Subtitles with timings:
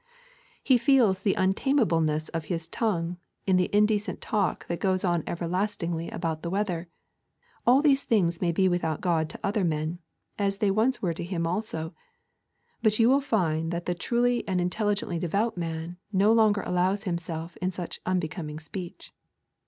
[0.63, 6.09] He feels the untameableness of his tongue in the indecent talk that goes on everlastingly
[6.09, 6.87] about the weather.
[7.67, 9.99] All these things may be without God to other men,
[10.39, 11.93] as they once were to him also,
[12.81, 17.03] but you will find that the truly and the intelligently devout man no longer allows
[17.03, 19.13] himself in such unbecoming speech.